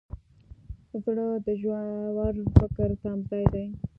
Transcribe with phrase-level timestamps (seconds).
[1.03, 3.65] زړه د ژور فکر تمځای دی.